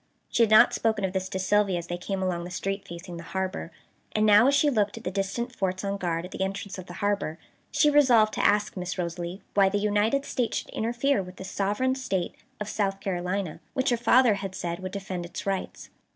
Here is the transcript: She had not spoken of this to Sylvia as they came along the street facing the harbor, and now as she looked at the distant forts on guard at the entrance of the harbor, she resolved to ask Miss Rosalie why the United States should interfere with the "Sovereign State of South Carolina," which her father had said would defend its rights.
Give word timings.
She 0.31 0.41
had 0.41 0.49
not 0.49 0.73
spoken 0.73 1.05
of 1.05 1.13
this 1.13 1.29
to 1.29 1.37
Sylvia 1.37 1.77
as 1.77 1.85
they 1.85 1.95
came 1.95 2.23
along 2.23 2.43
the 2.43 2.49
street 2.49 2.87
facing 2.87 3.17
the 3.17 3.23
harbor, 3.37 3.71
and 4.13 4.25
now 4.25 4.47
as 4.47 4.55
she 4.55 4.67
looked 4.67 4.97
at 4.97 5.03
the 5.03 5.11
distant 5.11 5.55
forts 5.55 5.83
on 5.83 5.97
guard 5.97 6.25
at 6.25 6.31
the 6.31 6.41
entrance 6.41 6.79
of 6.79 6.87
the 6.87 6.93
harbor, 7.05 7.37
she 7.71 7.87
resolved 7.87 8.33
to 8.33 8.43
ask 8.43 8.75
Miss 8.75 8.97
Rosalie 8.97 9.43
why 9.53 9.69
the 9.69 9.77
United 9.77 10.25
States 10.25 10.57
should 10.57 10.71
interfere 10.71 11.21
with 11.21 11.35
the 11.35 11.43
"Sovereign 11.43 11.93
State 11.93 12.33
of 12.59 12.67
South 12.67 12.99
Carolina," 12.99 13.59
which 13.75 13.91
her 13.91 13.95
father 13.95 14.33
had 14.33 14.55
said 14.55 14.79
would 14.79 14.91
defend 14.91 15.23
its 15.23 15.45
rights. 15.45 15.91